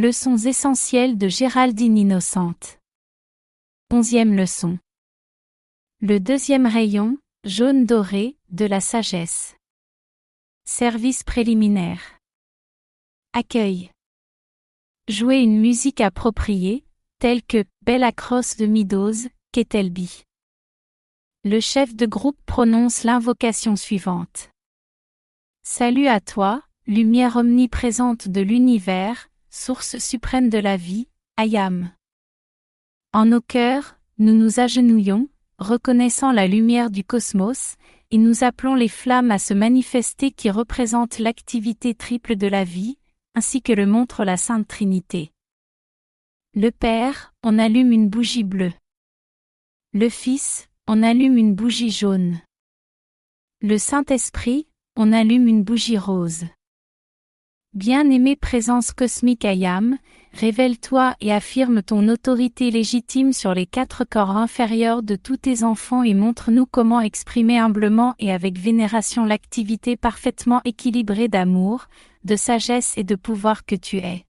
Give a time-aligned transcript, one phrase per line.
[0.00, 2.78] Leçons essentielles de Géraldine Innocente.
[3.90, 4.78] Onzième leçon.
[6.00, 9.56] Le deuxième rayon, jaune doré, de la sagesse.
[10.64, 12.18] Service préliminaire.
[13.34, 13.90] Accueil.
[15.06, 16.82] Jouer une musique appropriée,
[17.18, 20.22] telle que Bella Cross de Midos, Ketelby.
[21.44, 24.48] Le chef de groupe prononce l'invocation suivante.
[25.62, 31.92] Salut à toi, lumière omniprésente de l'univers, source suprême de la vie, Ayam.
[33.12, 37.74] En nos cœurs, nous nous agenouillons, reconnaissant la lumière du cosmos,
[38.12, 42.98] et nous appelons les flammes à se manifester qui représentent l'activité triple de la vie,
[43.34, 45.32] ainsi que le montre la Sainte Trinité.
[46.54, 48.72] Le Père, on allume une bougie bleue.
[49.92, 52.40] Le Fils, on allume une bougie jaune.
[53.62, 56.44] Le Saint-Esprit, on allume une bougie rose.
[57.72, 59.96] Bien-aimée présence cosmique Ayam,
[60.32, 66.02] révèle-toi et affirme ton autorité légitime sur les quatre corps inférieurs de tous tes enfants
[66.02, 71.86] et montre-nous comment exprimer humblement et avec vénération l'activité parfaitement équilibrée d'amour,
[72.24, 74.24] de sagesse et de pouvoir que tu es.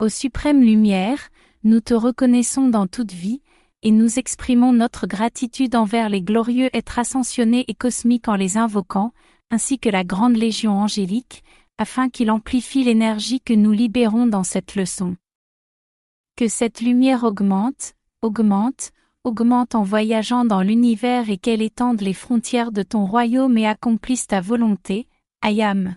[0.00, 1.28] Ô suprême lumière,
[1.62, 3.42] nous te reconnaissons dans toute vie,
[3.82, 9.12] et nous exprimons notre gratitude envers les glorieux êtres ascensionnés et cosmiques en les invoquant,
[9.50, 11.44] ainsi que la grande légion angélique,
[11.78, 15.16] afin qu'il amplifie l'énergie que nous libérons dans cette leçon.
[16.36, 18.92] Que cette lumière augmente, augmente,
[19.24, 24.26] augmente en voyageant dans l'univers et qu'elle étende les frontières de ton royaume et accomplisse
[24.26, 25.08] ta volonté,
[25.40, 25.96] Ayam.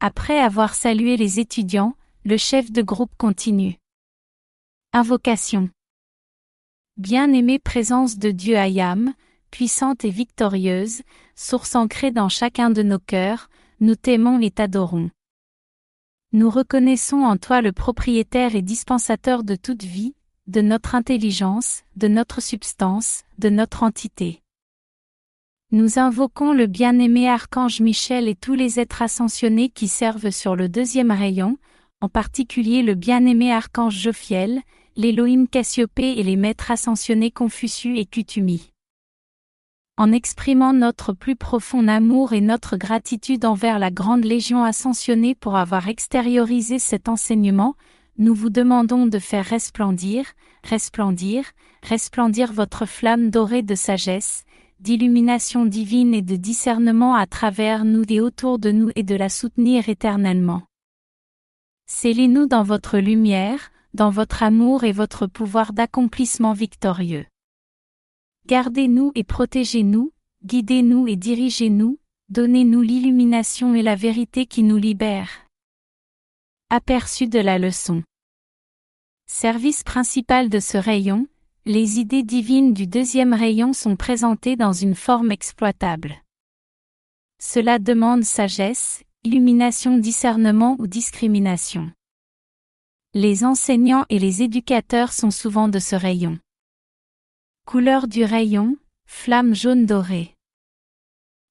[0.00, 3.76] Après avoir salué les étudiants, le chef de groupe continue.
[4.92, 5.70] Invocation.
[6.96, 9.14] Bien-aimée présence de Dieu Ayam,
[9.50, 11.02] puissante et victorieuse,
[11.36, 13.48] source ancrée dans chacun de nos cœurs,
[13.82, 15.10] nous t'aimons et t'adorons.
[16.32, 20.14] Nous reconnaissons en toi le propriétaire et dispensateur de toute vie,
[20.46, 24.40] de notre intelligence, de notre substance, de notre entité.
[25.72, 30.68] Nous invoquons le bien-aimé archange Michel et tous les êtres ascensionnés qui servent sur le
[30.68, 31.58] deuxième rayon,
[32.00, 34.60] en particulier le bien-aimé archange Jophiel,
[34.94, 38.71] l'Élohim Cassiopée et les maîtres ascensionnés Confucius et Cutumi
[39.96, 45.56] en exprimant notre plus profond amour et notre gratitude envers la grande Légion ascensionnée pour
[45.56, 47.74] avoir extériorisé cet enseignement,
[48.18, 50.24] nous vous demandons de faire resplendir,
[50.64, 51.44] resplendir,
[51.82, 54.44] resplendir votre flamme dorée de sagesse,
[54.80, 59.28] d'illumination divine et de discernement à travers nous et autour de nous et de la
[59.28, 60.62] soutenir éternellement.
[61.86, 67.26] Scellez-nous dans votre lumière, dans votre amour et votre pouvoir d'accomplissement victorieux.
[68.46, 70.12] Gardez-nous et protégez-nous,
[70.44, 71.98] guidez-nous et dirigez-nous,
[72.28, 75.46] donnez-nous l'illumination et la vérité qui nous libèrent.
[76.68, 78.02] Aperçu de la leçon.
[79.26, 81.28] Service principal de ce rayon,
[81.66, 86.16] les idées divines du deuxième rayon sont présentées dans une forme exploitable.
[87.40, 91.92] Cela demande sagesse, illumination, discernement ou discrimination.
[93.14, 96.40] Les enseignants et les éducateurs sont souvent de ce rayon.
[97.64, 100.34] Couleur du rayon, flamme jaune dorée.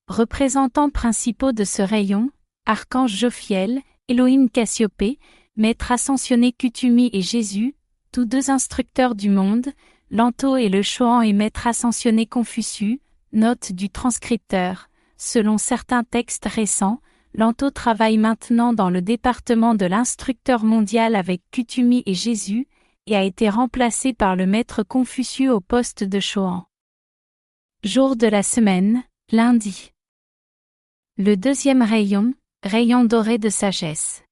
[0.08, 2.30] Représentants principaux de ce rayon,
[2.66, 5.20] Archange Jophiel, Elohim Cassiopée,
[5.56, 7.76] Maître ascensionné Kutumi et Jésus,
[8.12, 9.68] tous deux instructeurs du monde,
[10.12, 13.00] Lanto et le Choan et Maître ascensionné Confucius,
[13.32, 14.90] note du transcripteur.
[15.18, 17.02] Selon certains textes récents,
[17.34, 22.68] Lanto travaille maintenant dans le département de l'instructeur mondial avec Kutumi et Jésus,
[23.16, 26.66] a été remplacé par le maître Confucius au poste de Choan.
[27.84, 29.92] Jour de la semaine, lundi.
[31.18, 32.34] Le deuxième rayon,
[32.64, 34.24] rayon doré de sagesse.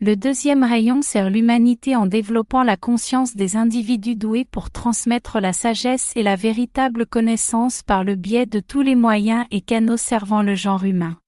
[0.00, 5.52] Le deuxième rayon sert l'humanité en développant la conscience des individus doués pour transmettre la
[5.52, 10.42] sagesse et la véritable connaissance par le biais de tous les moyens et canaux servant
[10.42, 11.18] le genre humain.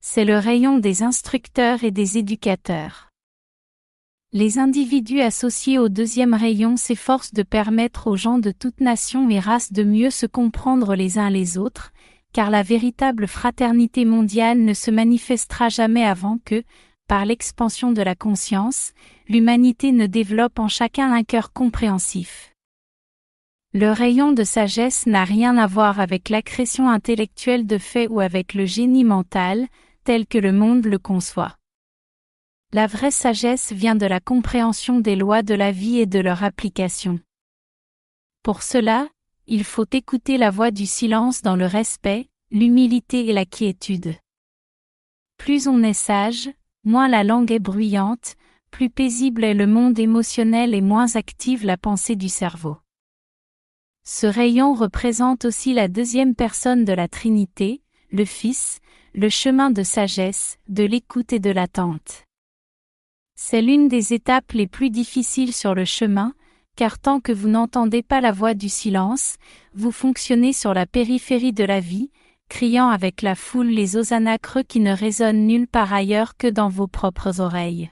[0.00, 3.09] C'est le rayon des instructeurs et des éducateurs.
[4.32, 9.40] Les individus associés au deuxième rayon s'efforcent de permettre aux gens de toute nation et
[9.40, 11.92] race de mieux se comprendre les uns les autres,
[12.32, 16.62] car la véritable fraternité mondiale ne se manifestera jamais avant que,
[17.08, 18.92] par l'expansion de la conscience,
[19.28, 22.54] l'humanité ne développe en chacun un cœur compréhensif.
[23.72, 28.54] Le rayon de sagesse n'a rien à voir avec l'accrétion intellectuelle de fait ou avec
[28.54, 29.66] le génie mental,
[30.04, 31.56] tel que le monde le conçoit.
[32.72, 36.44] La vraie sagesse vient de la compréhension des lois de la vie et de leur
[36.44, 37.18] application.
[38.44, 39.08] Pour cela,
[39.48, 44.14] il faut écouter la voix du silence dans le respect, l'humilité et la quiétude.
[45.36, 46.48] Plus on est sage,
[46.84, 48.36] moins la langue est bruyante,
[48.70, 52.76] plus paisible est le monde émotionnel et moins active la pensée du cerveau.
[54.04, 57.82] Ce rayon représente aussi la deuxième personne de la Trinité,
[58.12, 58.78] le Fils,
[59.12, 62.29] le chemin de sagesse, de l'écoute et de l'attente.
[63.42, 66.34] C'est l'une des étapes les plus difficiles sur le chemin,
[66.76, 69.36] car tant que vous n'entendez pas la voix du silence,
[69.72, 72.10] vous fonctionnez sur la périphérie de la vie,
[72.50, 76.68] criant avec la foule les hosannas creux qui ne résonnent nulle part ailleurs que dans
[76.68, 77.90] vos propres oreilles.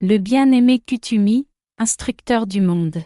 [0.00, 1.46] Le bien-aimé Kutumi,
[1.78, 3.04] instructeur du monde.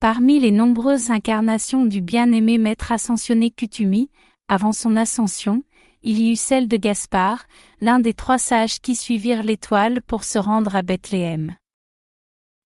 [0.00, 4.08] Parmi les nombreuses incarnations du bien-aimé maître ascensionné Kutumi,
[4.48, 5.62] avant son ascension,
[6.02, 7.44] il y eut celle de Gaspard,
[7.80, 11.56] l'un des trois sages qui suivirent l'étoile pour se rendre à Bethléem.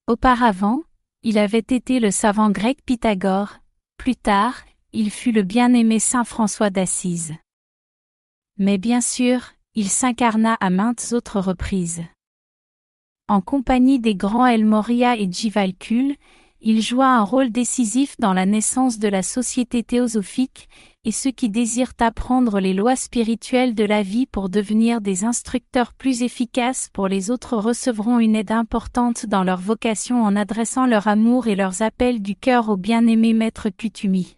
[0.06, 0.82] Auparavant,
[1.22, 3.58] il avait été le savant grec Pythagore,
[3.96, 4.54] plus tard,
[4.92, 7.34] il fut le bien-aimé Saint François d'Assise.
[8.58, 12.02] Mais bien sûr, il s'incarna à maintes autres reprises.
[13.28, 16.16] En compagnie des grands El Moria et Jivalcul,
[16.60, 20.68] il joua un rôle décisif dans la naissance de la société théosophique,
[21.06, 25.92] et ceux qui désirent apprendre les lois spirituelles de la vie pour devenir des instructeurs
[25.92, 31.06] plus efficaces pour les autres recevront une aide importante dans leur vocation en adressant leur
[31.06, 34.36] amour et leurs appels du cœur au bien-aimé maître Kutumi.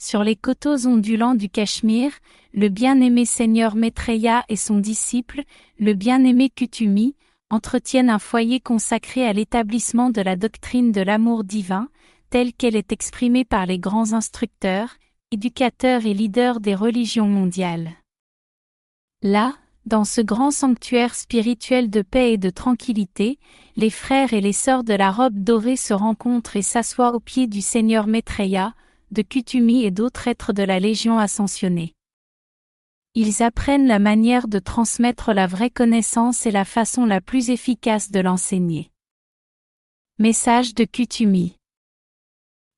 [0.00, 2.12] Sur les coteaux ondulants du Cachemire,
[2.54, 5.42] le bien-aimé seigneur Maitreya et son disciple,
[5.78, 7.16] le bien-aimé Kutumi,
[7.50, 11.88] entretiennent un foyer consacré à l'établissement de la doctrine de l'amour divin,
[12.30, 14.96] telle qu'elle est exprimée par les grands instructeurs,
[15.34, 17.90] éducateurs et leaders des religions mondiales.
[19.20, 23.40] Là, dans ce grand sanctuaire spirituel de paix et de tranquillité,
[23.74, 27.48] les frères et les sœurs de la robe dorée se rencontrent et s'assoient aux pieds
[27.48, 28.74] du Seigneur Maitreya,
[29.10, 31.94] de Kutumi et d'autres êtres de la Légion ascensionnée.
[33.16, 38.12] Ils apprennent la manière de transmettre la vraie connaissance et la façon la plus efficace
[38.12, 38.92] de l'enseigner.
[40.20, 41.56] Message de Kutumi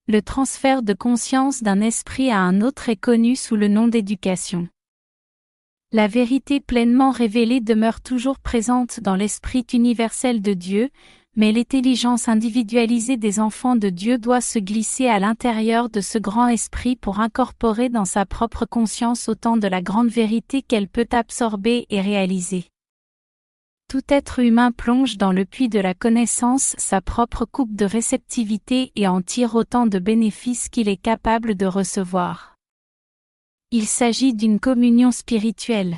[0.08, 4.68] Le transfert de conscience d'un esprit à un autre est connu sous le nom d'éducation.
[5.90, 10.90] La vérité pleinement révélée demeure toujours présente dans l'esprit universel de Dieu,
[11.34, 16.46] mais l'intelligence individualisée des enfants de Dieu doit se glisser à l'intérieur de ce grand
[16.46, 21.84] esprit pour incorporer dans sa propre conscience autant de la grande vérité qu'elle peut absorber
[21.90, 22.66] et réaliser.
[23.96, 28.92] Tout être humain plonge dans le puits de la connaissance sa propre coupe de réceptivité
[28.94, 32.56] et en tire autant de bénéfices qu'il est capable de recevoir.
[33.70, 35.96] Il s'agit d'une communion spirituelle.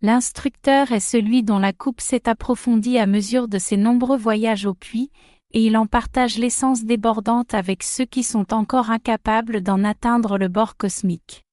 [0.00, 4.72] L'instructeur est celui dont la coupe s'est approfondie à mesure de ses nombreux voyages au
[4.72, 5.10] puits,
[5.50, 10.48] et il en partage l'essence débordante avec ceux qui sont encore incapables d'en atteindre le
[10.48, 11.44] bord cosmique.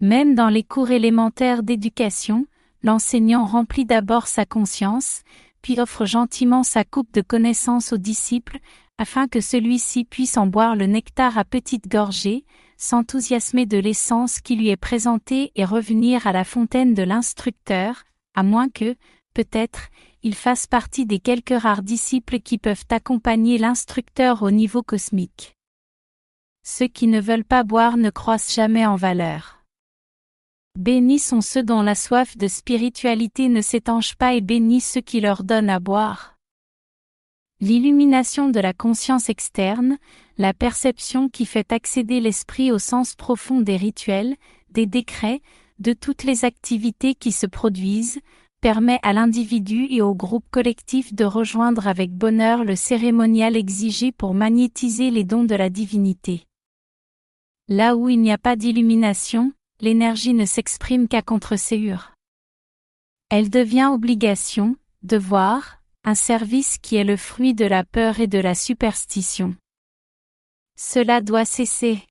[0.00, 2.46] Même dans les cours élémentaires d'éducation,
[2.82, 5.22] l'enseignant remplit d'abord sa conscience,
[5.62, 8.58] puis offre gentiment sa coupe de connaissances au disciple,
[8.98, 12.44] afin que celui-ci puisse en boire le nectar à petites gorgées,
[12.76, 18.04] s'enthousiasmer de l'essence qui lui est présentée et revenir à la fontaine de l'instructeur,
[18.34, 18.94] à moins que,
[19.34, 19.88] peut-être,
[20.22, 25.54] il fasse partie des quelques rares disciples qui peuvent accompagner l'instructeur au niveau cosmique.
[26.64, 29.57] Ceux qui ne veulent pas boire ne croissent jamais en valeur.
[30.78, 35.20] Bénis sont ceux dont la soif de spiritualité ne s'étanche pas et bénis ceux qui
[35.20, 36.36] leur donnent à boire.
[37.60, 39.98] L'illumination de la conscience externe,
[40.36, 44.36] la perception qui fait accéder l'esprit au sens profond des rituels,
[44.70, 45.40] des décrets,
[45.80, 48.20] de toutes les activités qui se produisent,
[48.60, 54.32] permet à l'individu et au groupe collectif de rejoindre avec bonheur le cérémonial exigé pour
[54.32, 56.44] magnétiser les dons de la divinité.
[57.66, 62.12] Là où il n'y a pas d'illumination, l'énergie ne s'exprime qu'à contre-séure.
[63.30, 68.38] Elle devient obligation, devoir, un service qui est le fruit de la peur et de
[68.38, 69.54] la superstition.
[70.76, 72.02] Cela doit cesser.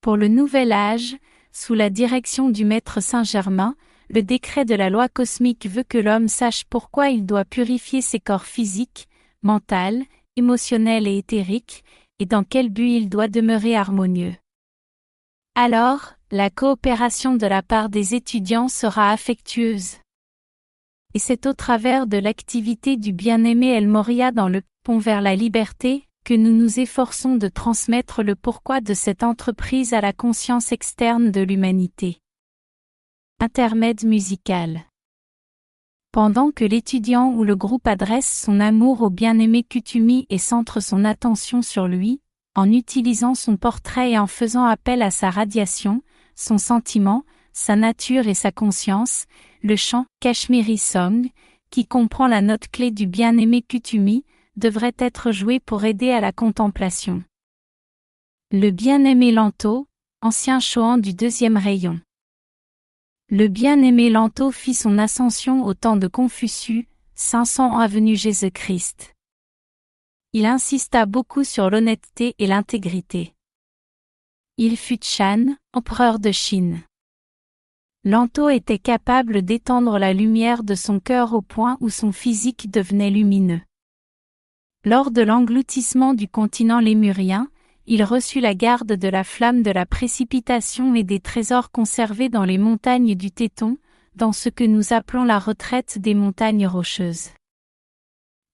[0.00, 1.16] Pour le nouvel âge,
[1.52, 3.76] sous la direction du maître Saint-Germain,
[4.10, 8.20] le décret de la loi cosmique veut que l'homme sache pourquoi il doit purifier ses
[8.20, 9.08] corps physiques,
[9.42, 10.02] mental,
[10.36, 11.84] émotionnel et éthériques,
[12.18, 14.34] et dans quel but il doit demeurer harmonieux.
[15.54, 19.96] Alors, la coopération de la part des étudiants sera affectueuse
[21.14, 25.34] et c'est au travers de l'activité du bien-aimé El Moria dans le pont vers la
[25.34, 30.72] liberté, que nous nous efforçons de transmettre le pourquoi de cette entreprise à la conscience
[30.72, 32.18] externe de l'humanité.
[33.40, 34.82] Intermède musical.
[36.12, 41.04] Pendant que l'étudiant ou le groupe adresse son amour au bien-aimé Kutumi et centre son
[41.04, 42.20] attention sur lui,
[42.54, 46.02] en utilisant son portrait et en faisant appel à sa radiation,
[46.38, 49.26] son sentiment, sa nature et sa conscience,
[49.62, 51.28] le chant Kashmiri Song,
[51.70, 54.24] qui comprend la note clé du bien-aimé Kutumi,
[54.56, 57.24] devrait être joué pour aider à la contemplation.
[58.52, 59.88] Le bien-aimé Lanto,
[60.22, 62.00] ancien Chohan du deuxième rayon.
[63.30, 69.12] Le bien-aimé Lanto fit son ascension au temps de Confucius, 500 ans avenue Jésus-Christ.
[70.32, 73.34] Il insista beaucoup sur l'honnêteté et l'intégrité.
[74.60, 76.80] Il fut Chan, empereur de Chine.
[78.02, 83.10] Lanto était capable d'étendre la lumière de son cœur au point où son physique devenait
[83.10, 83.60] lumineux.
[84.84, 87.46] Lors de l'engloutissement du continent lémurien,
[87.86, 92.44] il reçut la garde de la flamme de la précipitation et des trésors conservés dans
[92.44, 93.78] les montagnes du Téton,
[94.16, 97.30] dans ce que nous appelons la retraite des montagnes rocheuses.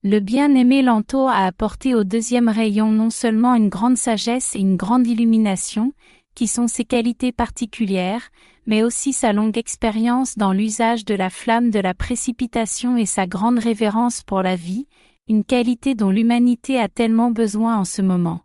[0.07, 4.77] Le bien-aimé Lanto a apporté au deuxième rayon non seulement une grande sagesse et une
[4.77, 5.95] grande illumination,
[6.35, 8.29] qui sont ses qualités particulières,
[8.67, 13.27] mais aussi sa longue expérience dans l'usage de la flamme de la précipitation et sa
[13.27, 14.87] grande révérence pour la vie,
[15.27, 18.43] une qualité dont l'humanité a tellement besoin en ce moment.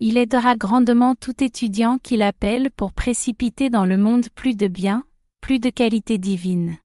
[0.00, 5.04] Il aidera grandement tout étudiant qui l'appelle pour précipiter dans le monde plus de bien,
[5.40, 6.78] plus de qualité divine.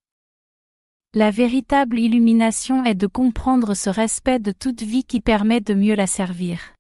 [1.18, 5.96] La véritable illumination est de comprendre ce respect de toute vie qui permet de mieux
[5.96, 6.76] la servir.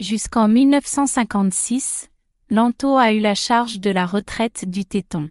[0.00, 2.10] Jusqu'en 1956,
[2.50, 5.30] Lanto a eu la charge de la retraite du Téton.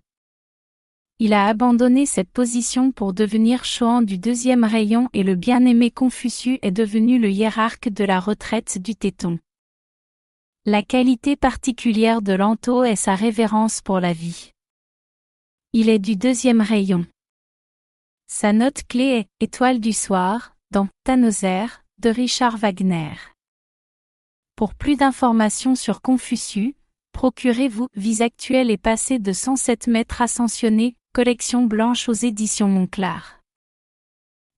[1.19, 6.59] Il a abandonné cette position pour devenir Chohan du deuxième rayon et le bien-aimé Confucius
[6.61, 9.37] est devenu le hiérarque de la retraite du Téton.
[10.65, 14.51] La qualité particulière de Lanto est sa révérence pour la vie.
[15.73, 17.05] Il est du deuxième rayon.
[18.33, 21.65] Sa note clé est Étoile du soir, dans Tannhäuser,
[21.97, 23.11] de Richard Wagner.
[24.55, 26.73] Pour plus d'informations sur Confucius,
[27.11, 33.41] procurez-vous Vis actuelle et passée de 107 mètres ascensionnés, collection blanche aux éditions Monclar.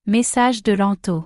[0.05, 1.25] Message de Lanto.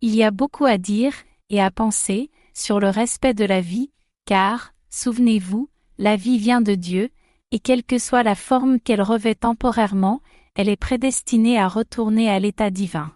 [0.00, 1.14] Il y a beaucoup à dire,
[1.50, 3.90] et à penser, sur le respect de la vie,
[4.24, 7.10] car, souvenez-vous, la vie vient de Dieu,
[7.50, 10.22] et quelle que soit la forme qu'elle revêt temporairement,
[10.58, 13.12] elle est prédestinée à retourner à l'état divin.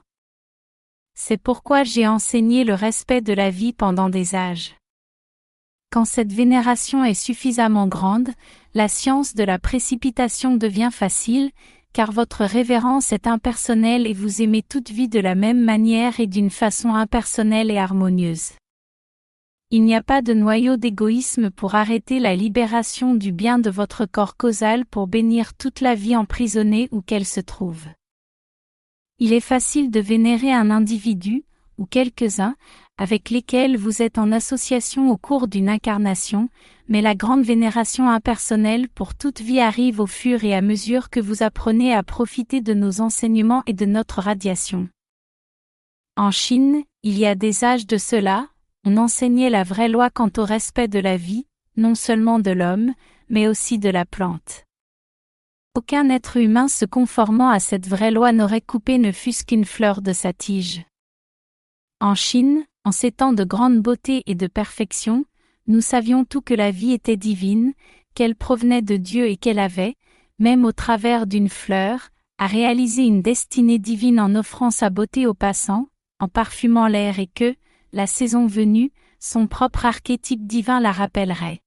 [1.15, 4.77] C'est pourquoi j'ai enseigné le respect de la vie pendant des âges.
[5.91, 8.31] Quand cette vénération est suffisamment grande,
[8.75, 11.51] la science de la précipitation devient facile,
[11.93, 16.29] car votre révérence est impersonnelle et vous aimez toute vie de la même manière et
[16.29, 18.53] d'une façon impersonnelle et harmonieuse.
[19.75, 24.05] Il n'y a pas de noyau d'égoïsme pour arrêter la libération du bien de votre
[24.05, 27.87] corps causal pour bénir toute la vie emprisonnée où qu'elle se trouve.
[29.19, 31.45] Il est facile de vénérer un individu,
[31.79, 32.55] ou quelques-uns,
[32.99, 36.51] avec lesquels vous êtes en association au cours d'une incarnation,
[36.87, 41.19] mais la grande vénération impersonnelle pour toute vie arrive au fur et à mesure que
[41.19, 44.91] vous apprenez à profiter de nos enseignements et de notre radiation.
[46.19, 48.49] En Chine, il y a des âges de cela,
[48.85, 51.47] on enseignait la vraie loi quant au respect de la vie,
[51.77, 52.95] non seulement de l'homme,
[53.29, 54.65] mais aussi de la plante.
[55.75, 60.03] Aucun être humain se conformant à cette vraie loi n'aurait coupé ne fût-ce qu'une fleur
[60.03, 60.85] de sa tige.
[62.01, 65.25] En Chine, en ces temps de grande beauté et de perfection,
[65.67, 67.73] nous savions tout que la vie était divine,
[68.15, 69.95] qu'elle provenait de Dieu et qu'elle avait,
[70.39, 75.35] même au travers d'une fleur, à réaliser une destinée divine en offrant sa beauté aux
[75.35, 77.55] passants, en parfumant l'air et que,
[77.93, 81.61] la saison venue, son propre archétype divin la rappellerait.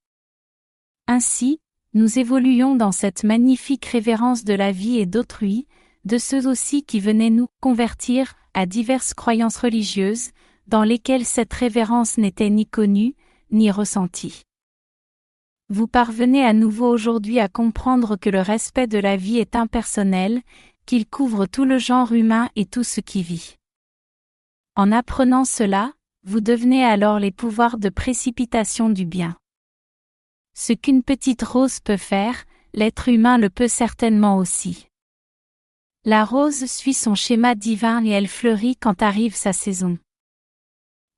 [1.07, 1.59] Ainsi,
[1.93, 5.67] nous évoluions dans cette magnifique révérence de la vie et d'autrui,
[6.03, 10.31] de ceux aussi qui venaient nous convertir à diverses croyances religieuses,
[10.67, 13.15] dans lesquelles cette révérence n'était ni connue,
[13.51, 14.41] ni ressentie.
[15.69, 20.41] Vous parvenez à nouveau aujourd'hui à comprendre que le respect de la vie est impersonnel,
[20.85, 23.55] qu'il couvre tout le genre humain et tout ce qui vit.
[24.75, 25.93] En apprenant cela,
[26.27, 29.37] vous devenez alors les pouvoirs de précipitation du bien.
[30.55, 34.87] Ce qu'une petite rose peut faire, l'être humain le peut certainement aussi.
[36.03, 39.99] La rose suit son schéma divin et elle fleurit quand arrive sa saison.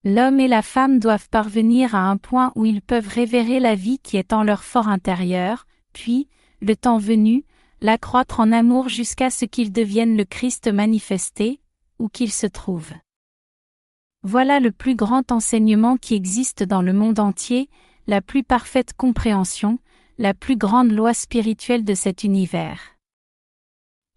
[0.03, 3.99] L'homme et la femme doivent parvenir à un point où ils peuvent révérer la vie
[3.99, 6.27] qui est en leur fort intérieur, puis,
[6.61, 7.45] le temps venu,
[7.79, 11.61] l'accroître en amour jusqu'à ce qu'ils deviennent le Christ manifesté,
[11.97, 12.91] où qu'il se trouve.
[14.29, 17.69] Voilà le plus grand enseignement qui existe dans le monde entier,
[18.07, 19.79] la plus parfaite compréhension,
[20.17, 22.98] la plus grande loi spirituelle de cet univers.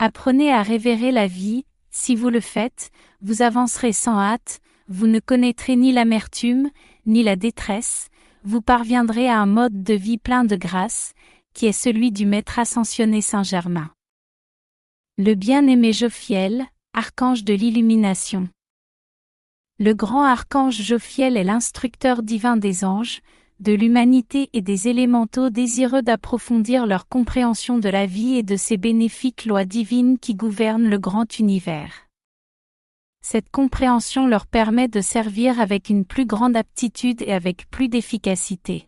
[0.00, 2.90] Apprenez à révérer la vie, si vous le faites,
[3.20, 6.70] vous avancerez sans hâte, vous ne connaîtrez ni l'amertume,
[7.06, 8.08] ni la détresse,
[8.42, 11.12] vous parviendrez à un mode de vie plein de grâce,
[11.54, 13.92] qui est celui du Maître ascensionné Saint-Germain.
[15.18, 18.48] Le bien-aimé Jophiel, archange de l'illumination.
[19.82, 23.22] Le grand archange Jophiel est l'instructeur divin des anges,
[23.60, 28.76] de l'humanité et des élémentaux désireux d'approfondir leur compréhension de la vie et de ses
[28.76, 32.08] bénéfiques lois divines qui gouvernent le grand univers.
[33.22, 38.86] Cette compréhension leur permet de servir avec une plus grande aptitude et avec plus d'efficacité.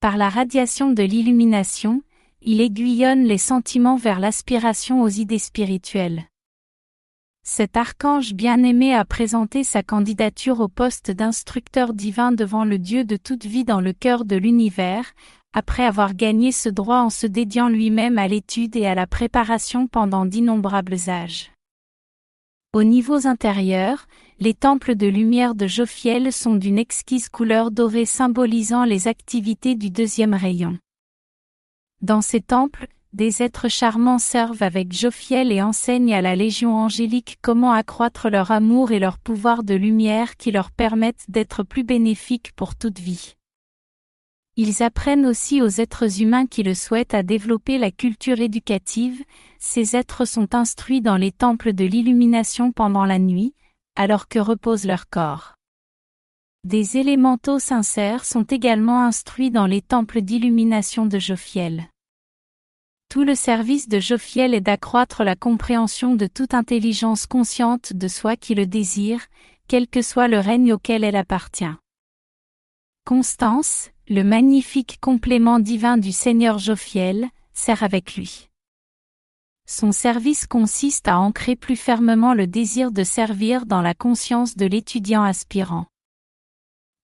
[0.00, 2.02] Par la radiation de l'illumination,
[2.42, 6.24] il aiguillonne les sentiments vers l'aspiration aux idées spirituelles.
[7.52, 13.16] Cet archange bien-aimé a présenté sa candidature au poste d'instructeur divin devant le Dieu de
[13.16, 15.04] toute vie dans le cœur de l'univers,
[15.52, 19.88] après avoir gagné ce droit en se dédiant lui-même à l'étude et à la préparation
[19.88, 21.50] pendant d'innombrables âges.
[22.72, 24.06] Aux niveaux intérieurs,
[24.38, 29.90] les temples de lumière de Jophiel sont d'une exquise couleur dorée symbolisant les activités du
[29.90, 30.78] deuxième rayon.
[32.00, 37.38] Dans ces temples, des êtres charmants servent avec Jophiel et enseignent à la Légion angélique
[37.42, 42.52] comment accroître leur amour et leur pouvoir de lumière qui leur permettent d'être plus bénéfiques
[42.54, 43.34] pour toute vie.
[44.56, 49.24] Ils apprennent aussi aux êtres humains qui le souhaitent à développer la culture éducative,
[49.58, 53.54] ces êtres sont instruits dans les temples de l'illumination pendant la nuit,
[53.96, 55.54] alors que repose leur corps.
[56.64, 61.89] Des élémentaux sincères sont également instruits dans les temples d'illumination de Jophiel.
[63.10, 68.36] Tout le service de Jophiel est d'accroître la compréhension de toute intelligence consciente de soi
[68.36, 69.26] qui le désire,
[69.66, 71.74] quel que soit le règne auquel elle appartient.
[73.04, 78.48] Constance, le magnifique complément divin du Seigneur Jophiel, sert avec lui.
[79.66, 84.66] Son service consiste à ancrer plus fermement le désir de servir dans la conscience de
[84.66, 85.86] l'étudiant aspirant.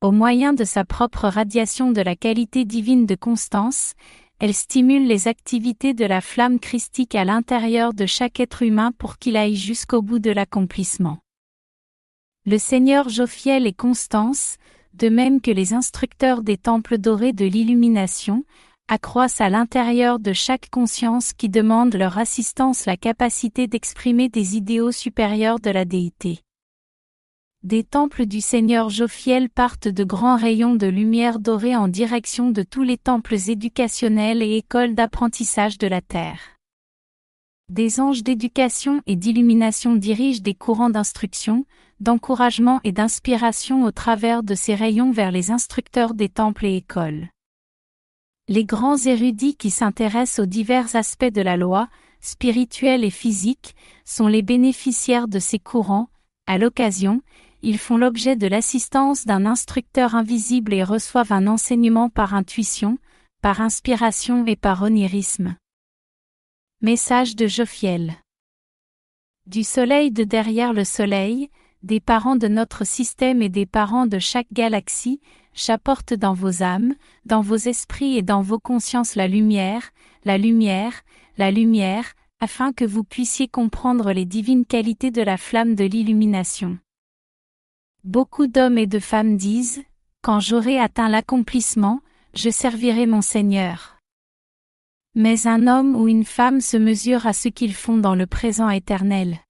[0.02, 3.94] Au moyen de sa propre radiation de la qualité divine de Constance,
[4.38, 9.18] elle stimule les activités de la flamme christique à l'intérieur de chaque être humain pour
[9.18, 11.18] qu'il aille jusqu'au bout de l'accomplissement.
[12.44, 14.56] Le Seigneur Jophiel et Constance,
[14.94, 18.44] de même que les instructeurs des temples dorés de l'illumination,
[18.88, 24.92] accroissent à l'intérieur de chaque conscience qui demande leur assistance la capacité d'exprimer des idéaux
[24.92, 26.45] supérieurs de la déité.
[27.66, 32.62] Des temples du Seigneur Jophiel partent de grands rayons de lumière dorée en direction de
[32.62, 36.38] tous les temples éducationnels et écoles d'apprentissage de la Terre.
[37.68, 41.66] Des anges d'éducation et d'illumination dirigent des courants d'instruction,
[41.98, 47.26] d'encouragement et d'inspiration au travers de ces rayons vers les instructeurs des temples et écoles.
[48.46, 51.88] Les grands érudits qui s'intéressent aux divers aspects de la loi,
[52.20, 53.74] spirituelle et physique,
[54.04, 56.10] sont les bénéficiaires de ces courants,
[56.46, 57.22] à l'occasion,
[57.62, 62.98] ils font l'objet de l'assistance d'un instructeur invisible et reçoivent un enseignement par intuition,
[63.42, 65.56] par inspiration et par onirisme.
[66.82, 68.14] Message de Jophiel
[69.46, 71.48] Du soleil de derrière le soleil,
[71.82, 75.20] des parents de notre système et des parents de chaque galaxie,
[75.54, 79.90] j'apporte dans vos âmes, dans vos esprits et dans vos consciences la lumière,
[80.24, 81.02] la lumière,
[81.38, 86.78] la lumière, afin que vous puissiez comprendre les divines qualités de la flamme de l'illumination.
[88.06, 89.82] Beaucoup d'hommes et de femmes disent,
[90.22, 92.02] Quand j'aurai atteint l'accomplissement,
[92.34, 93.96] je servirai mon Seigneur.
[95.16, 98.70] Mais un homme ou une femme se mesure à ce qu'ils font dans le présent
[98.70, 99.40] éternel.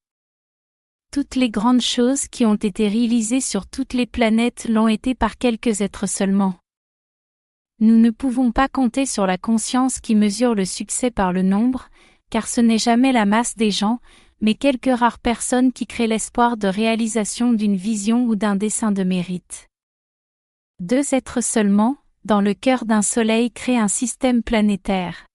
[1.12, 5.37] Toutes les grandes choses qui ont été réalisées sur toutes les planètes l'ont été par
[5.37, 6.55] quelques êtres seulement.
[7.79, 11.90] Nous ne pouvons pas compter sur la conscience qui mesure le succès par le nombre,
[12.31, 14.01] car ce n'est jamais la masse des gens,
[14.40, 19.03] mais quelques rares personnes qui créent l'espoir de réalisation d'une vision ou d'un dessin de
[19.03, 19.68] mérite.
[20.81, 25.27] Deux êtres seulement, dans le cœur d'un soleil créent un système planétaire.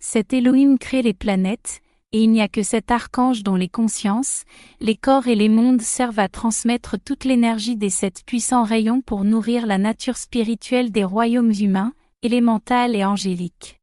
[0.00, 1.80] Cet Elohim crée les planètes,
[2.12, 4.44] et il n'y a que cet archange dont les consciences,
[4.80, 9.24] les corps et les mondes servent à transmettre toute l'énergie des sept puissants rayons pour
[9.24, 13.80] nourrir la nature spirituelle des royaumes humains, élémental et angéliques.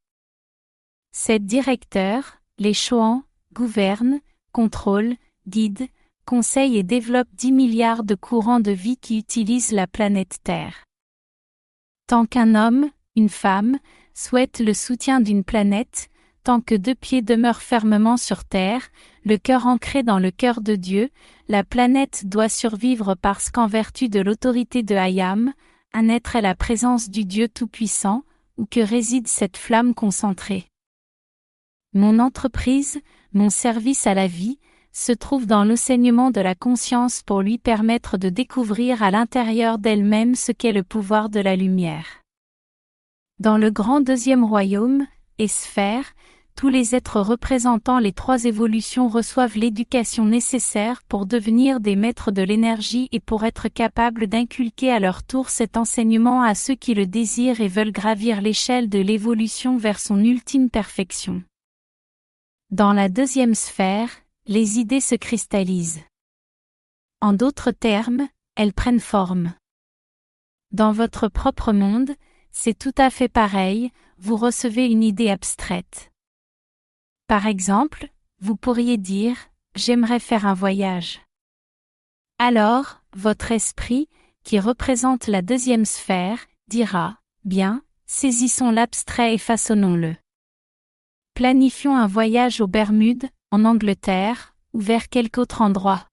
[1.12, 4.20] Sept directeurs, les Choans, gouverne,
[4.52, 5.16] contrôle,
[5.48, 5.88] guide,
[6.26, 10.86] conseille et développe 10 milliards de courants de vie qui utilisent la planète Terre.
[12.08, 13.80] Tant qu'un homme, une femme,
[14.14, 16.10] souhaite le soutien d'une planète,
[16.44, 18.90] tant que deux pieds demeurent fermement sur Terre,
[19.24, 21.10] le cœur ancré dans le cœur de Dieu,
[21.48, 25.54] la planète doit survivre parce qu'en vertu de l'autorité de Hayam,
[25.94, 28.24] un être est la présence du Dieu Tout-Puissant,
[28.58, 30.68] où que réside cette flamme concentrée.
[31.94, 33.02] Mon entreprise,
[33.34, 34.60] mon service à la vie,
[34.94, 40.36] se trouve dans l'enseignement de la conscience pour lui permettre de découvrir à l'intérieur d'elle-même
[40.36, 42.24] ce qu'est le pouvoir de la lumière.
[43.40, 45.08] Dans le grand deuxième royaume,
[45.40, 46.14] et sphère,
[46.56, 52.44] tous les êtres représentant les trois évolutions reçoivent l'éducation nécessaire pour devenir des maîtres de
[52.44, 57.08] l'énergie et pour être capables d'inculquer à leur tour cet enseignement à ceux qui le
[57.08, 61.42] désirent et veulent gravir l'échelle de l'évolution vers son ultime perfection.
[62.72, 64.10] Dans la deuxième sphère,
[64.46, 66.00] les idées se cristallisent.
[67.20, 69.54] En d'autres termes, elles prennent forme.
[70.72, 72.12] Dans votre propre monde,
[72.54, 76.14] c'est tout à fait pareil, vous recevez une idée abstraite.
[77.28, 78.08] Par exemple,
[78.40, 79.36] vous pourriez dire,
[79.76, 81.20] j'aimerais faire un voyage.
[82.40, 84.08] Alors, votre esprit,
[84.44, 90.16] qui représente la deuxième sphère, dira, bien, saisissons l'abstrait et façonnons-le.
[91.34, 96.08] Planifions un voyage aux Bermudes, en Angleterre, ou vers quelque autre endroit.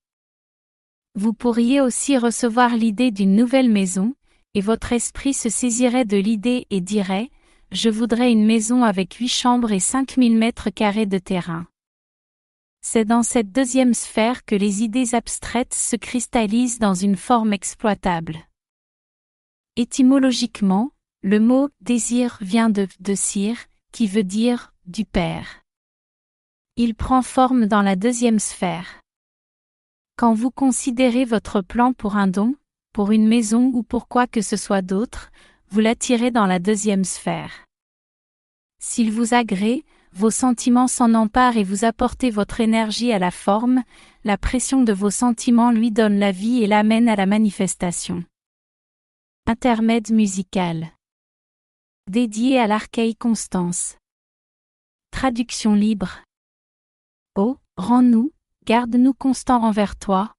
[1.14, 4.14] Vous pourriez aussi recevoir l'idée d'une nouvelle maison,
[4.54, 7.30] et votre esprit se saisirait de l'idée et dirait,
[7.72, 11.66] je voudrais une maison avec huit chambres et cinq mille mètres carrés de terrain.
[12.80, 18.38] C'est dans cette deuxième sphère que les idées abstraites se cristallisent dans une forme exploitable.
[19.76, 23.14] Étymologiquement, le mot désir vient de de
[23.92, 25.60] qui veut dire du Père.
[26.76, 29.02] Il prend forme dans la deuxième sphère.
[30.16, 32.54] Quand vous considérez votre plan pour un don,
[32.94, 35.30] pour une maison ou pour quoi que ce soit d'autre,
[35.68, 37.66] vous l'attirez dans la deuxième sphère.
[38.80, 43.82] S'il vous agrée, vos sentiments s'en emparent et vous apportez votre énergie à la forme,
[44.24, 48.24] la pression de vos sentiments lui donne la vie et l'amène à la manifestation.
[49.46, 50.88] Intermède musical.
[52.08, 53.98] Dédié à l'archaïe Constance.
[55.20, 56.22] Traduction libre.
[57.34, 58.30] Oh, rends-nous,
[58.66, 60.32] garde-nous constants envers toi.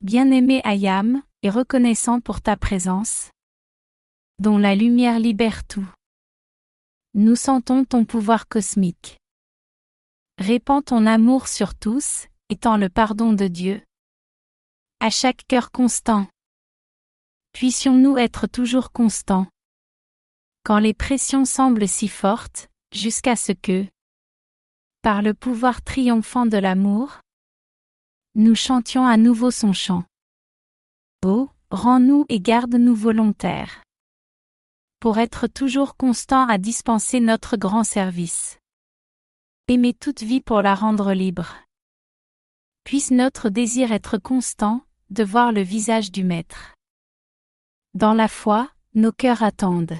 [0.00, 3.30] Bien-aimé Ayam, et reconnaissant pour ta présence
[4.40, 5.88] dont la lumière libère tout.
[7.14, 9.16] Nous sentons ton pouvoir cosmique.
[10.38, 13.80] Répands ton amour sur tous, étant le pardon de Dieu.
[14.98, 16.26] À chaque cœur constant.
[17.52, 19.46] Puissions-nous être toujours constants.
[20.64, 23.86] Quand les pressions semblent si fortes, jusqu'à ce que,
[25.02, 27.20] par le pouvoir triomphant de l'amour,
[28.34, 30.04] nous chantions à nouveau son chant.
[31.24, 33.82] Oh, rends-nous et garde-nous volontaires
[35.00, 38.58] pour être toujours constant à dispenser notre grand service.
[39.68, 41.54] Aimer toute vie pour la rendre libre.
[42.84, 46.74] Puisse notre désir être constant, de voir le visage du Maître.
[47.94, 49.98] Dans la foi, nos cœurs attendent.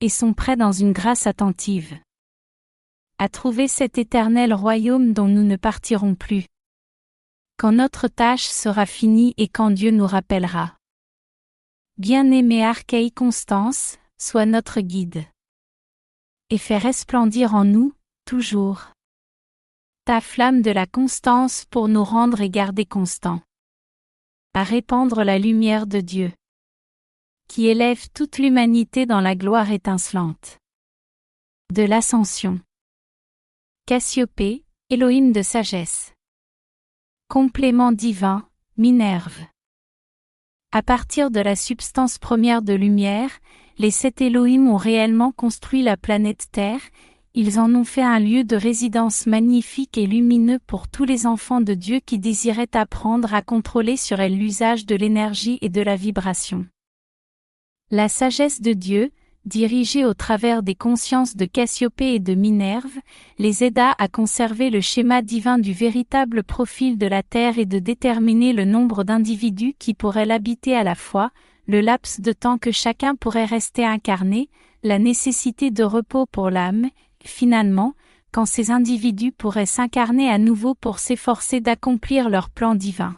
[0.00, 1.98] Et sont prêts dans une grâce attentive.
[3.18, 6.44] À trouver cet éternel royaume dont nous ne partirons plus.
[7.56, 10.76] Quand notre tâche sera finie et quand Dieu nous rappellera.
[11.96, 15.24] Bien-aimé Archaï Constance, sois notre guide.
[16.50, 17.94] Et fais resplendir en nous,
[18.26, 18.92] toujours,
[20.06, 23.40] ta flamme de la constance pour nous rendre et garder constants.
[24.54, 26.32] À répandre la lumière de Dieu.
[27.48, 30.58] Qui élève toute l'humanité dans la gloire étincelante.
[31.72, 32.60] De l'ascension.
[33.86, 36.12] Cassiopée, Elohim de sagesse.
[37.28, 39.40] Complément divin, Minerve.
[40.72, 43.30] À partir de la substance première de lumière,
[43.78, 46.82] les sept Elohim ont réellement construit la planète Terre,
[47.32, 51.60] ils en ont fait un lieu de résidence magnifique et lumineux pour tous les enfants
[51.60, 55.96] de Dieu qui désiraient apprendre à contrôler sur elle l'usage de l'énergie et de la
[55.96, 56.66] vibration.
[57.92, 59.12] La sagesse de Dieu,
[59.44, 62.98] dirigée au travers des consciences de Cassiopée et de Minerve,
[63.38, 67.78] les aida à conserver le schéma divin du véritable profil de la Terre et de
[67.78, 71.30] déterminer le nombre d'individus qui pourraient l'habiter à la fois,
[71.68, 74.50] le laps de temps que chacun pourrait rester incarné,
[74.82, 76.88] la nécessité de repos pour l'âme,
[77.24, 77.94] finalement,
[78.32, 83.16] quand ces individus pourraient s'incarner à nouveau pour s'efforcer d'accomplir leur plan divin.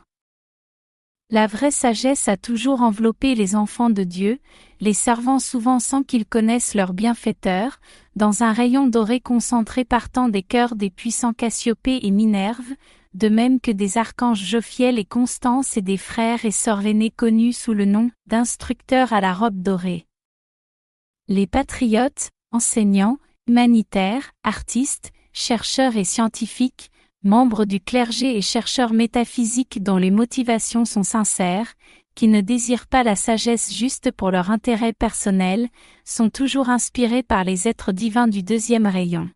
[1.30, 4.38] La vraie sagesse a toujours enveloppé les enfants de Dieu,
[4.80, 7.80] les servant souvent sans qu'ils connaissent leur bienfaiteur,
[8.16, 12.72] dans un rayon doré concentré partant des cœurs des puissants Cassiopée et Minerve,
[13.12, 17.52] de même que des archanges Jophiel et Constance et des frères et sœurs aînés connus
[17.52, 20.06] sous le nom d'instructeurs à la robe dorée.
[21.28, 26.90] Les patriotes, enseignants, humanitaires, artistes, chercheurs et scientifiques,
[27.22, 31.74] membres du clergé et chercheurs métaphysiques dont les motivations sont sincères,
[32.14, 35.68] qui ne désirent pas la sagesse juste pour leur intérêt personnel,
[36.04, 39.30] sont toujours inspirés par les êtres divins du deuxième rayon.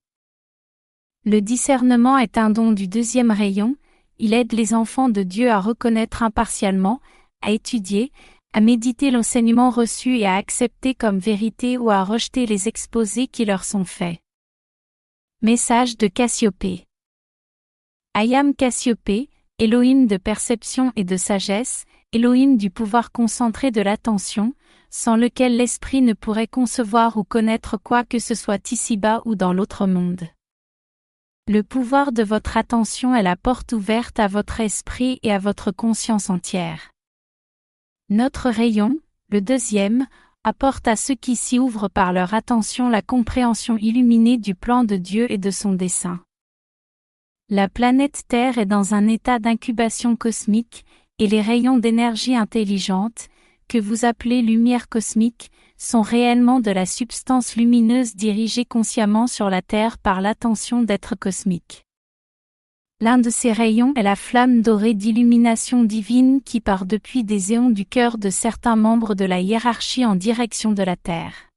[1.25, 3.77] Le discernement est un don du deuxième rayon,
[4.18, 7.01] il aide les enfants de Dieu à reconnaître impartialement,
[7.40, 8.12] à étudier,
[8.53, 13.45] à méditer l'enseignement reçu et à accepter comme vérité ou à rejeter les exposés qui
[13.45, 14.18] leur sont faits.
[15.40, 16.85] Message de Cassiopée.
[18.14, 24.53] Ayam Cassiopée, Elohim de perception et de sagesse, Elohim du pouvoir concentré de l'attention,
[24.90, 29.55] sans lequel l'esprit ne pourrait concevoir ou connaître quoi que ce soit ici-bas ou dans
[29.55, 30.29] l'autre monde.
[31.48, 35.70] Le pouvoir de votre attention est la porte ouverte à votre esprit et à votre
[35.70, 36.90] conscience entière.
[38.11, 38.98] Notre rayon,
[39.31, 40.07] le deuxième,
[40.44, 44.96] apporte à ceux qui s'y ouvrent par leur attention la compréhension illuminée du plan de
[44.96, 46.20] Dieu et de son dessein.
[47.55, 50.87] La planète Terre est dans un état d'incubation cosmique,
[51.19, 53.29] et les rayons d'énergie intelligente,
[53.69, 59.61] que vous appelez lumière cosmique, sont réellement de la substance lumineuse dirigée consciemment sur la
[59.61, 61.85] Terre par l'attention d'êtres cosmiques.
[63.03, 67.69] L'un de ces rayons est la flamme dorée d'illumination divine qui part depuis des éons
[67.69, 71.52] du cœur de certains membres de la hiérarchie en direction de la Terre.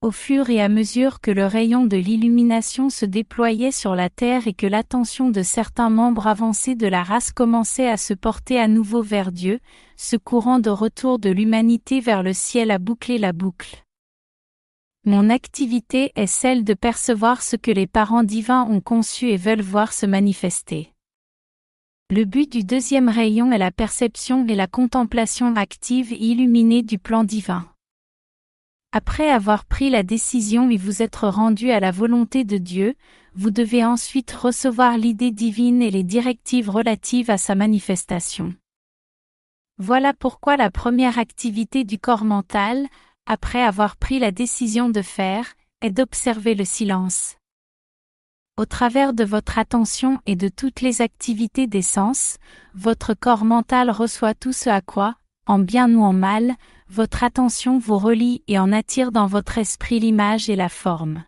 [0.00, 4.46] Au fur et à mesure que le rayon de l'illumination se déployait sur la Terre
[4.46, 8.68] et que l'attention de certains membres avancés de la race commençait à se porter à
[8.68, 9.58] nouveau vers Dieu,
[9.96, 13.82] ce courant de retour de l'humanité vers le ciel a bouclé la boucle.
[15.04, 19.62] Mon activité est celle de percevoir ce que les parents divins ont conçu et veulent
[19.62, 20.92] voir se manifester.
[22.10, 27.00] Le but du deuxième rayon est la perception et la contemplation active et illuminée du
[27.00, 27.68] plan divin.
[28.90, 32.94] Après avoir pris la décision et vous être rendu à la volonté de Dieu,
[33.34, 38.54] vous devez ensuite recevoir l'idée divine et les directives relatives à sa manifestation.
[39.76, 42.86] Voilà pourquoi la première activité du corps mental,
[43.26, 47.36] après avoir pris la décision de faire, est d'observer le silence.
[48.56, 52.38] Au travers de votre attention et de toutes les activités des sens,
[52.74, 55.17] votre corps mental reçoit tout ce à quoi,
[55.48, 56.54] en bien ou en mal,
[56.88, 61.24] votre attention vous relie et en attire dans votre esprit l'image et la forme.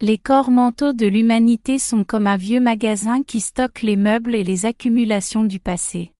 [0.00, 4.42] Les corps mentaux de l'humanité sont comme un vieux magasin qui stocke les meubles et
[4.42, 6.12] les accumulations du passé.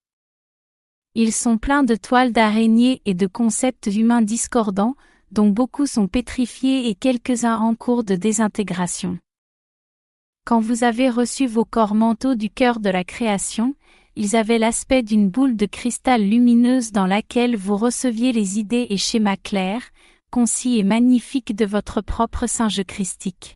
[1.15, 4.95] Ils sont pleins de toiles d'araignées et de concepts humains discordants,
[5.31, 9.17] dont beaucoup sont pétrifiés et quelques-uns en cours de désintégration.
[10.45, 13.75] Quand vous avez reçu vos corps mentaux du cœur de la création,
[14.15, 18.97] ils avaient l'aspect d'une boule de cristal lumineuse dans laquelle vous receviez les idées et
[18.97, 19.83] schémas clairs,
[20.31, 23.55] concis et magnifiques de votre propre singe christique.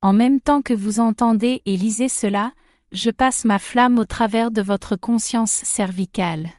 [0.00, 2.52] En même temps que vous entendez et lisez cela,
[2.92, 6.50] je passe ma flamme au travers de votre conscience cervicale.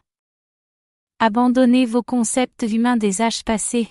[1.19, 3.89] Abandonnez vos concepts humains des âges passés.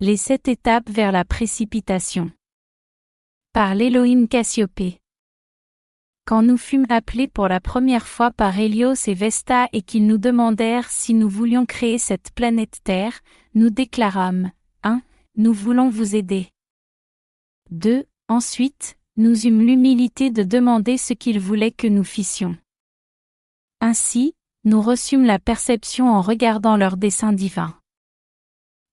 [0.00, 2.30] Les sept étapes vers la précipitation.
[3.52, 5.00] Par l'Elohim Cassiopée.
[6.26, 10.18] Quand nous fûmes appelés pour la première fois par Hélios et Vesta et qu'ils nous
[10.18, 13.20] demandèrent si nous voulions créer cette planète Terre,
[13.54, 14.50] nous déclarâmes
[14.82, 15.02] 1.
[15.36, 16.48] Nous voulons vous aider.
[17.70, 18.04] 2.
[18.26, 22.56] Ensuite, nous eûmes l'humilité de demander ce qu'ils voulaient que nous fissions.
[23.80, 24.34] Ainsi,
[24.64, 27.78] nous reçûmes la perception en regardant leur dessein divin.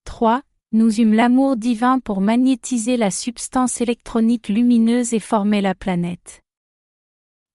[0.05, 0.43] 3.
[0.71, 6.42] Nous eûmes l'amour divin pour magnétiser la substance électronique lumineuse et former la planète.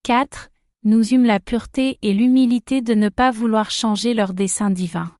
[0.08, 0.48] 4.
[0.84, 5.14] Nous eûmes la pureté et l'humilité de ne pas vouloir changer leur dessein divin.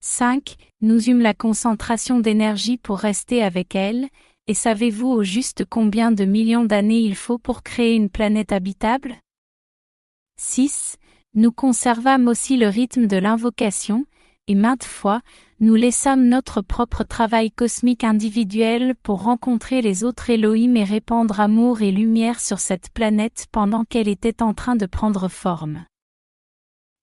[0.00, 0.56] 5.
[0.80, 4.08] Nous eûmes la concentration d'énergie pour rester avec elle,
[4.46, 9.16] et savez-vous au juste combien de millions d'années il faut pour créer une planète habitable?
[10.40, 10.96] 6.
[11.34, 14.06] Nous conservâmes aussi le rythme de l'invocation,
[14.48, 15.22] et maintes fois,
[15.58, 21.82] nous laissâmes notre propre travail cosmique individuel pour rencontrer les autres Elohim et répandre amour
[21.82, 25.84] et lumière sur cette planète pendant qu'elle était en train de prendre forme.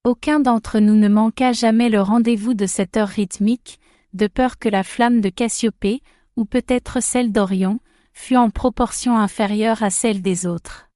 [0.04, 3.80] Aucun d'entre nous ne manqua jamais le rendez-vous de cette heure rythmique,
[4.14, 6.02] de peur que la flamme de Cassiopée,
[6.36, 7.80] ou peut-être celle d'Orion,
[8.14, 10.90] fut en proportion inférieure à celle des autres.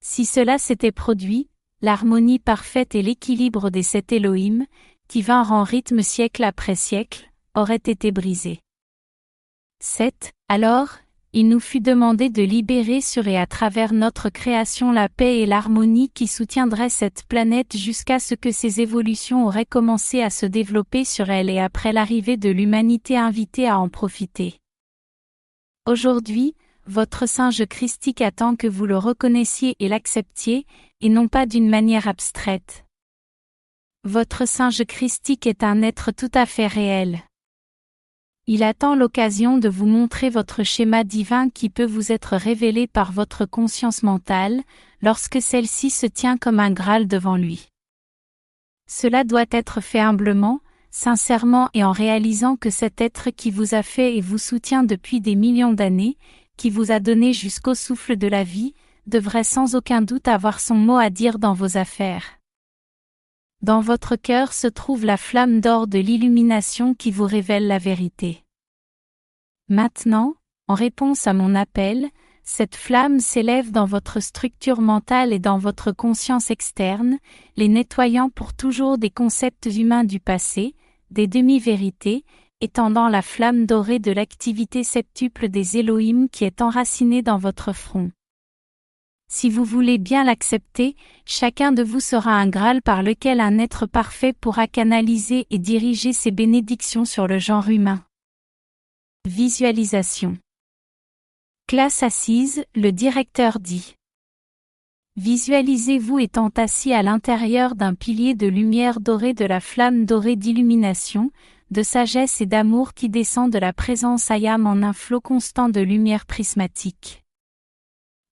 [0.00, 1.48] Si cela s'était produit,
[1.80, 4.66] l'harmonie parfaite et l'équilibre des sept Elohim,
[5.12, 8.60] qui vinrent en rythme siècle après siècle, auraient été brisés.
[9.80, 10.32] 7.
[10.48, 10.88] Alors,
[11.34, 15.44] il nous fut demandé de libérer sur et à travers notre création la paix et
[15.44, 21.04] l'harmonie qui soutiendraient cette planète jusqu'à ce que ces évolutions auraient commencé à se développer
[21.04, 24.60] sur elle et après l'arrivée de l'humanité invitée à en profiter.
[25.84, 26.54] Aujourd'hui,
[26.86, 30.64] votre singe christique attend que vous le reconnaissiez et l'acceptiez,
[31.02, 32.86] et non pas d'une manière abstraite.
[34.04, 37.22] Votre singe christique est un être tout à fait réel.
[38.48, 43.12] Il attend l'occasion de vous montrer votre schéma divin qui peut vous être révélé par
[43.12, 44.62] votre conscience mentale,
[45.02, 47.68] lorsque celle-ci se tient comme un Graal devant lui.
[48.90, 53.84] Cela doit être fait humblement, sincèrement et en réalisant que cet être qui vous a
[53.84, 56.18] fait et vous soutient depuis des millions d'années,
[56.56, 58.74] qui vous a donné jusqu'au souffle de la vie,
[59.06, 62.41] devrait sans aucun doute avoir son mot à dire dans vos affaires.
[63.62, 68.42] Dans votre cœur se trouve la flamme d'or de l'illumination qui vous révèle la vérité.
[69.68, 70.34] Maintenant,
[70.66, 72.08] en réponse à mon appel,
[72.42, 77.18] cette flamme s'élève dans votre structure mentale et dans votre conscience externe,
[77.56, 80.74] les nettoyant pour toujours des concepts humains du passé,
[81.12, 82.24] des demi-vérités,
[82.60, 88.10] étendant la flamme dorée de l'activité septuple des Elohim qui est enracinée dans votre front.
[89.34, 93.86] Si vous voulez bien l'accepter, chacun de vous sera un Graal par lequel un être
[93.86, 98.04] parfait pourra canaliser et diriger ses bénédictions sur le genre humain.
[99.26, 100.36] Visualisation
[101.66, 103.94] Classe assise, le directeur dit.
[105.16, 111.30] Visualisez-vous étant assis à l'intérieur d'un pilier de lumière dorée de la flamme dorée d'illumination,
[111.70, 115.80] de sagesse et d'amour qui descend de la présence Ayam en un flot constant de
[115.80, 117.21] lumière prismatique.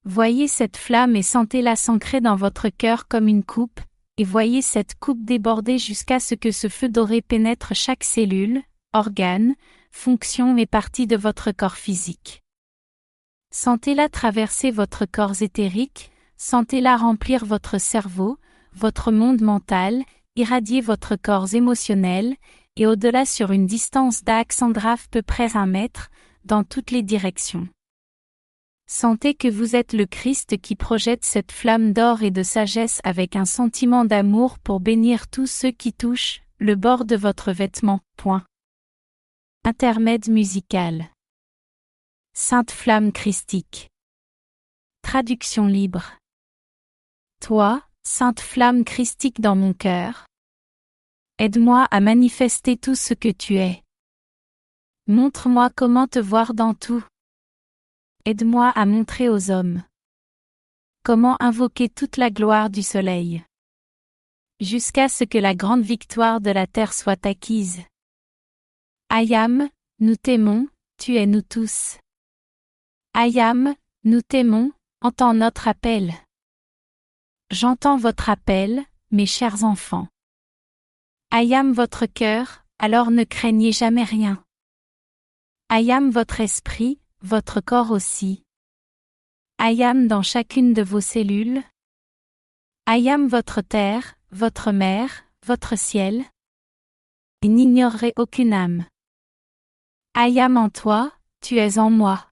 [0.04, 3.80] Voyez cette flamme et sentez-la s'ancrer dans votre cœur comme une coupe,
[4.16, 8.62] et voyez cette coupe déborder jusqu'à ce que ce feu doré pénètre chaque cellule,
[8.94, 9.54] organe,
[9.90, 12.42] fonction et partie de votre corps physique.
[13.52, 18.38] Sentez-la traverser votre corps éthérique, sentez-la remplir votre cerveau,
[18.72, 20.02] votre monde mental,
[20.34, 22.36] irradier votre corps émotionnel,
[22.76, 26.08] et au-delà sur une distance d'Axandraf peu près un mètre,
[26.46, 27.68] dans toutes les directions.
[28.92, 33.36] Sentez que vous êtes le Christ qui projette cette flamme d'or et de sagesse avec
[33.36, 38.00] un sentiment d'amour pour bénir tous ceux qui touchent le bord de votre vêtement.
[38.16, 38.44] Point.
[39.64, 41.08] Intermède musical.
[42.32, 43.90] Sainte Flamme Christique.
[45.02, 46.18] Traduction libre.
[47.40, 50.26] Toi, Sainte Flamme Christique dans mon cœur.
[51.38, 53.84] Aide-moi à manifester tout ce que tu es.
[55.06, 57.04] Montre-moi comment te voir dans tout.
[58.26, 59.82] Aide-moi à montrer aux hommes.
[61.02, 63.42] Comment invoquer toute la gloire du soleil.
[64.60, 67.80] Jusqu'à ce que la grande victoire de la terre soit acquise.
[69.08, 71.96] Ayam, nous t'aimons, tu es nous tous.
[73.14, 76.12] Ayam, nous t'aimons, entends notre appel.
[77.50, 80.08] J'entends votre appel, mes chers enfants.
[81.30, 84.44] Ayam votre cœur, alors ne craignez jamais rien.
[85.70, 88.42] Ayam votre esprit, votre corps aussi.
[89.58, 91.62] Ayam dans chacune de vos cellules.
[92.86, 96.24] Ayam votre terre, votre mer, votre ciel.
[97.42, 98.86] Et n'ignorerez aucune âme.
[100.14, 102.26] Ayam en toi, tu es en moi.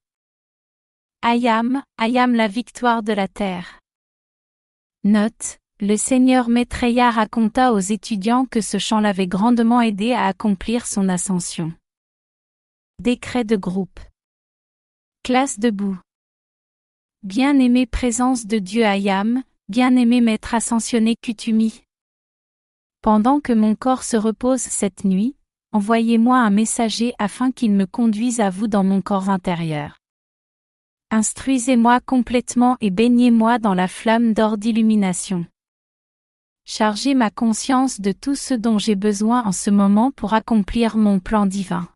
[1.22, 3.80] Ayam, Ayam la victoire de la terre.
[5.04, 10.86] Note, le seigneur Maitreya raconta aux étudiants que ce chant l'avait grandement aidé à accomplir
[10.86, 11.72] son ascension.
[13.00, 14.00] Décret de groupe.
[15.22, 15.98] Classe debout.
[17.22, 21.82] Bien-aimée présence de Dieu Ayam, bien-aimé maître ascensionné Kutumi.
[23.02, 25.36] Pendant que mon corps se repose cette nuit,
[25.72, 29.98] envoyez-moi un messager afin qu'il me conduise à vous dans mon corps intérieur.
[31.10, 35.44] Instruisez-moi complètement et baignez-moi dans la flamme d'or d'illumination.
[36.64, 41.18] Chargez ma conscience de tout ce dont j'ai besoin en ce moment pour accomplir mon
[41.18, 41.88] plan divin.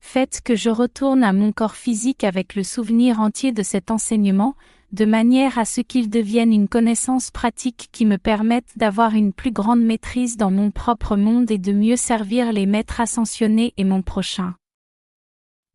[0.00, 4.56] Faites que je retourne à mon corps physique avec le souvenir entier de cet enseignement,
[4.92, 9.52] de manière à ce qu'il devienne une connaissance pratique qui me permette d'avoir une plus
[9.52, 14.02] grande maîtrise dans mon propre monde et de mieux servir les maîtres ascensionnés et mon
[14.02, 14.56] prochain.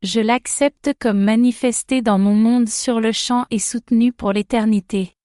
[0.01, 5.15] Je l'accepte comme manifesté dans mon monde sur le champ et soutenu pour l'éternité.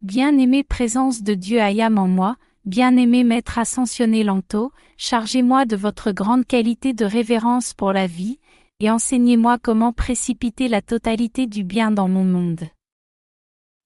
[0.00, 2.36] Bien-aimée présence de Dieu Ayam en moi,
[2.68, 8.38] bien-aimé Maître ascensionné Lanto, chargez-moi de votre grande qualité de révérence pour la vie,
[8.78, 12.68] et enseignez-moi comment précipiter la totalité du bien dans mon monde.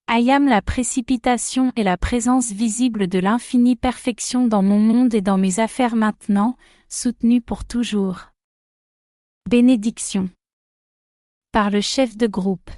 [0.09, 5.39] Ayam la précipitation et la présence visible de l'infinie perfection dans mon monde et dans
[5.39, 6.57] mes affaires maintenant,
[6.89, 8.33] soutenue pour toujours.
[9.49, 10.29] Bénédiction.
[11.53, 12.71] Par le chef de groupe.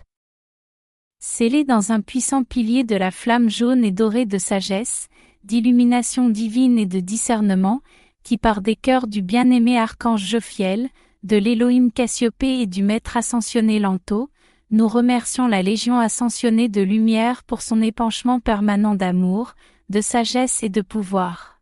[1.19, 5.09] Scellé dans un puissant pilier de la flamme jaune et dorée de sagesse,
[5.45, 7.83] d'illumination divine et de discernement,
[8.23, 10.89] qui par des cœurs du bien-aimé archange Jophiel,
[11.23, 14.31] de l'Élohim Cassiopée et du maître ascensionné Lanto,
[14.71, 19.55] nous remercions la Légion ascensionnée de lumière pour son épanchement permanent d'amour,
[19.91, 21.61] de sagesse et de pouvoir.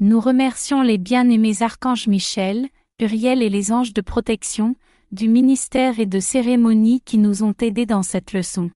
[0.00, 2.68] Nous remercions les bien-aimés archanges Michel,
[3.00, 4.74] Uriel et les anges de protection,
[5.12, 8.70] du ministère et de cérémonie qui nous ont aidés dans cette leçon.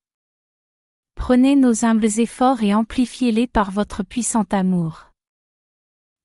[1.14, 5.10] Prenez nos humbles efforts et amplifiez-les par votre puissant amour.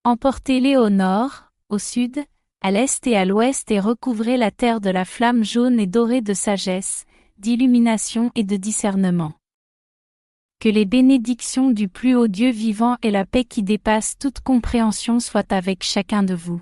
[0.03, 2.23] Emportez-les au nord, au sud,
[2.61, 6.21] à l'est et à l'ouest et recouvrez la terre de la flamme jaune et dorée
[6.21, 7.05] de sagesse,
[7.37, 9.33] d'illumination et de discernement.
[10.59, 15.19] Que les bénédictions du plus haut Dieu vivant et la paix qui dépasse toute compréhension
[15.19, 16.61] soient avec chacun de vous.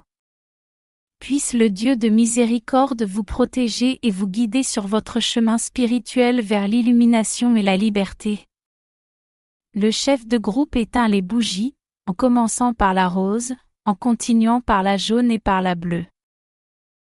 [1.25, 6.67] Puisse le Dieu de miséricorde vous protéger et vous guider sur votre chemin spirituel vers
[6.67, 8.45] l'illumination et la liberté.
[9.73, 11.73] Le chef de groupe éteint les bougies,
[12.05, 13.55] en commençant par la rose,
[13.85, 16.05] en continuant par la jaune et par la bleue.